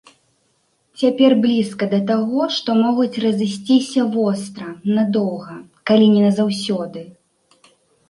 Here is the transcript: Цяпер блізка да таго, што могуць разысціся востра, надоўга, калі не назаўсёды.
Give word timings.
Цяпер 1.01 1.31
блізка 1.43 1.83
да 1.91 1.99
таго, 2.09 2.41
што 2.57 2.69
могуць 2.85 3.21
разысціся 3.27 4.09
востра, 4.19 4.67
надоўга, 4.99 5.55
калі 5.93 6.13
не 6.19 6.29
назаўсёды. 6.29 7.09